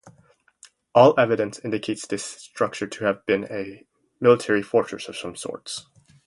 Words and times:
All 0.95 1.13
evidence 1.19 1.59
indicates 1.59 2.07
this 2.07 2.25
structure 2.25 2.87
to 2.87 3.03
have 3.05 3.23
been 3.27 3.43
a 3.51 3.85
military 4.19 4.63
fortress 4.63 5.07
of 5.07 5.15
some 5.15 5.35
sorts. 5.35 5.85